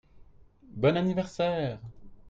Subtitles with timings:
[0.73, 1.79] Bon anniverssaire!